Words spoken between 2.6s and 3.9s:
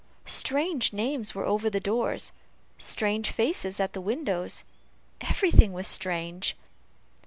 strange faces